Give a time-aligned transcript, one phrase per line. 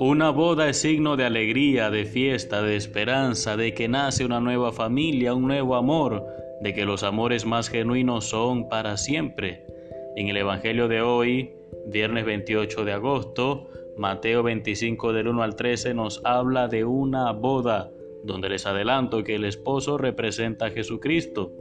[0.00, 4.72] Una boda es signo de alegría, de fiesta, de esperanza, de que nace una nueva
[4.72, 6.24] familia, un nuevo amor,
[6.60, 9.66] de que los amores más genuinos son para siempre.
[10.16, 11.52] En el Evangelio de hoy,
[11.86, 17.90] viernes 28 de agosto, Mateo 25 del 1 al 13 nos habla de una boda,
[18.22, 21.52] donde les adelanto que el esposo representa a Jesucristo.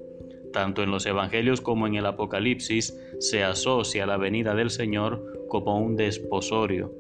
[0.54, 5.80] Tanto en los Evangelios como en el Apocalipsis se asocia la venida del Señor como
[5.80, 6.94] un desposorio.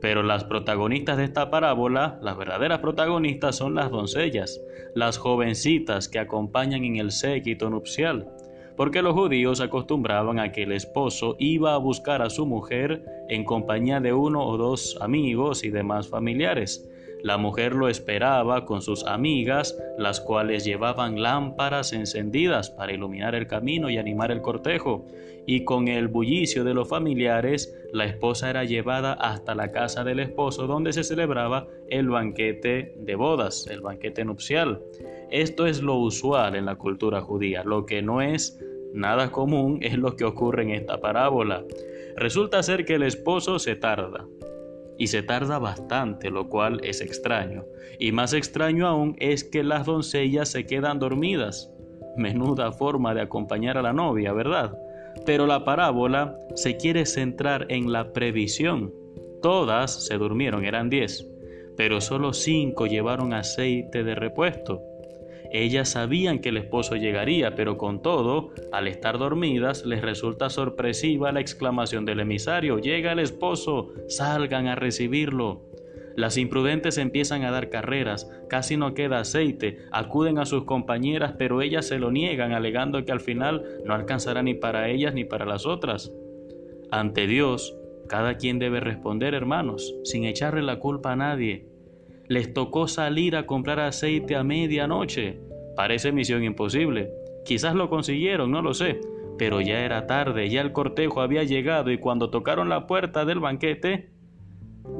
[0.00, 4.60] Pero las protagonistas de esta parábola, las verdaderas protagonistas son las doncellas,
[4.94, 8.28] las jovencitas que acompañan en el séquito nupcial,
[8.76, 13.44] porque los judíos acostumbraban a que el esposo iba a buscar a su mujer en
[13.44, 16.86] compañía de uno o dos amigos y demás familiares,
[17.26, 23.48] la mujer lo esperaba con sus amigas, las cuales llevaban lámparas encendidas para iluminar el
[23.48, 25.04] camino y animar el cortejo,
[25.44, 30.20] y con el bullicio de los familiares, la esposa era llevada hasta la casa del
[30.20, 34.80] esposo donde se celebraba el banquete de bodas, el banquete nupcial.
[35.28, 38.56] Esto es lo usual en la cultura judía, lo que no es
[38.94, 41.64] nada común es lo que ocurre en esta parábola.
[42.14, 44.24] Resulta ser que el esposo se tarda,
[44.98, 47.64] y se tarda bastante, lo cual es extraño.
[47.98, 51.70] Y más extraño aún es que las doncellas se quedan dormidas.
[52.16, 54.76] Menuda forma de acompañar a la novia, ¿verdad?
[55.24, 58.92] Pero la parábola se quiere centrar en la previsión.
[59.42, 61.28] Todas se durmieron, eran diez,
[61.76, 64.80] pero solo cinco llevaron aceite de repuesto.
[65.58, 71.32] Ellas sabían que el esposo llegaría, pero con todo, al estar dormidas, les resulta sorpresiva
[71.32, 75.62] la exclamación del emisario, llega el esposo, salgan a recibirlo.
[76.14, 81.62] Las imprudentes empiezan a dar carreras, casi no queda aceite, acuden a sus compañeras, pero
[81.62, 85.46] ellas se lo niegan, alegando que al final no alcanzará ni para ellas ni para
[85.46, 86.12] las otras.
[86.90, 87.74] Ante Dios,
[88.10, 91.66] cada quien debe responder, hermanos, sin echarle la culpa a nadie.
[92.28, 95.45] Les tocó salir a comprar aceite a medianoche.
[95.76, 97.10] Parece misión imposible.
[97.44, 99.00] Quizás lo consiguieron, no lo sé.
[99.38, 103.38] Pero ya era tarde, ya el cortejo había llegado y cuando tocaron la puerta del
[103.38, 104.10] banquete,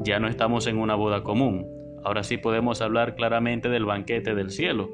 [0.03, 1.65] ya no estamos en una boda común.
[2.03, 4.91] Ahora sí podemos hablar claramente del banquete del cielo,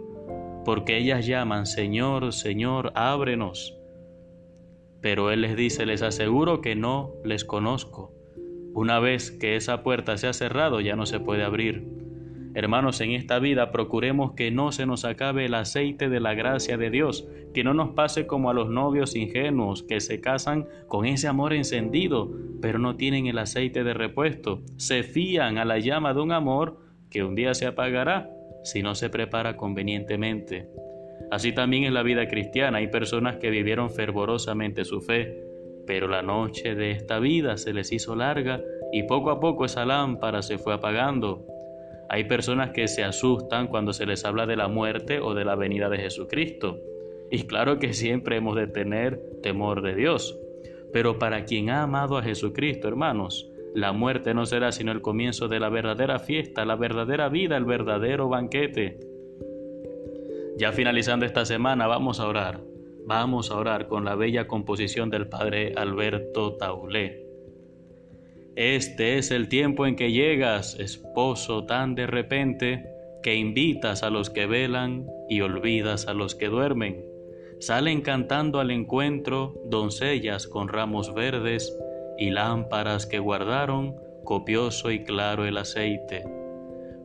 [0.63, 3.77] porque ellas llaman, Señor, Señor, ábrenos.
[5.01, 8.13] Pero Él les dice, les aseguro que no les conozco.
[8.73, 11.85] Una vez que esa puerta se ha cerrado, ya no se puede abrir.
[12.55, 16.77] Hermanos, en esta vida procuremos que no se nos acabe el aceite de la gracia
[16.77, 21.05] de Dios, que no nos pase como a los novios ingenuos que se casan con
[21.05, 22.31] ese amor encendido,
[22.61, 26.79] pero no tienen el aceite de repuesto, se fían a la llama de un amor
[27.09, 28.29] que un día se apagará
[28.63, 30.69] si no se prepara convenientemente.
[31.31, 32.77] Así también en la vida cristiana.
[32.77, 35.43] Hay personas que vivieron fervorosamente su fe,
[35.87, 39.85] pero la noche de esta vida se les hizo larga y poco a poco esa
[39.85, 41.47] lámpara se fue apagando
[42.09, 45.55] hay personas que se asustan cuando se les habla de la muerte o de la
[45.55, 46.79] venida de Jesucristo.
[47.31, 50.39] Y claro que siempre hemos de tener temor de Dios.
[50.91, 55.47] Pero para quien ha amado a Jesucristo, hermanos, la muerte no será sino el comienzo
[55.47, 58.99] de la verdadera fiesta, la verdadera vida, el verdadero banquete.
[60.57, 62.61] Ya finalizando esta semana, vamos a orar.
[63.05, 67.22] Vamos a orar con la bella composición del Padre Alberto Taulé.
[68.55, 72.85] Este es el tiempo en que llegas, esposo tan de repente,
[73.23, 77.03] que invitas a los que velan y olvidas a los que duermen.
[77.59, 81.75] Salen cantando al encuentro doncellas con ramos verdes
[82.19, 86.23] y lámparas que guardaron copioso y claro el aceite.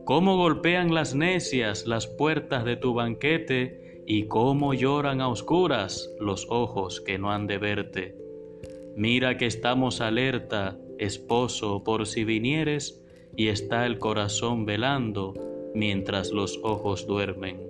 [0.05, 6.45] Cómo golpean las necias las puertas de tu banquete y cómo lloran a oscuras los
[6.49, 8.15] ojos que no han de verte.
[8.95, 13.01] Mira que estamos alerta esposo, por si vinieres,
[13.35, 15.33] y está el corazón velando
[15.73, 17.69] mientras los ojos duermen.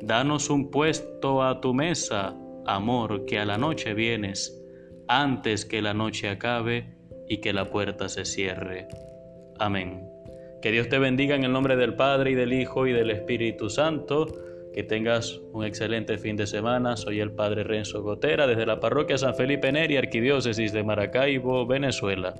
[0.00, 2.36] Danos un puesto a tu mesa,
[2.66, 4.64] amor, que a la noche vienes,
[5.08, 6.94] antes que la noche acabe
[7.28, 8.88] y que la puerta se cierre.
[9.58, 10.08] Amén.
[10.62, 13.70] Que Dios te bendiga en el nombre del Padre y del Hijo y del Espíritu
[13.70, 14.26] Santo.
[14.78, 16.96] Que tengas un excelente fin de semana.
[16.96, 22.36] Soy el Padre Renzo Gotera desde la parroquia San Felipe Neri, Arquidiócesis de Maracaibo, Venezuela.